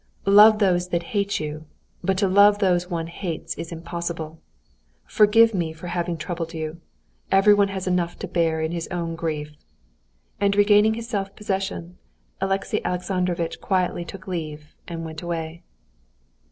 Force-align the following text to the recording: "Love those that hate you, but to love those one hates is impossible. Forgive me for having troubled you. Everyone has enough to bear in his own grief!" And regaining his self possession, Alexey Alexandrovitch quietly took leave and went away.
"Love 0.25 0.57
those 0.57 0.87
that 0.89 1.03
hate 1.13 1.39
you, 1.39 1.67
but 2.03 2.17
to 2.17 2.27
love 2.27 2.57
those 2.57 2.89
one 2.89 3.05
hates 3.05 3.53
is 3.53 3.71
impossible. 3.71 4.39
Forgive 5.05 5.53
me 5.53 5.71
for 5.73 5.85
having 5.89 6.17
troubled 6.17 6.55
you. 6.55 6.81
Everyone 7.31 7.67
has 7.67 7.85
enough 7.85 8.17
to 8.17 8.27
bear 8.27 8.61
in 8.61 8.71
his 8.71 8.87
own 8.87 9.13
grief!" 9.15 9.51
And 10.39 10.55
regaining 10.55 10.95
his 10.95 11.07
self 11.07 11.35
possession, 11.35 11.99
Alexey 12.41 12.83
Alexandrovitch 12.83 13.61
quietly 13.61 14.03
took 14.03 14.27
leave 14.27 14.73
and 14.87 15.05
went 15.05 15.21
away. 15.21 15.61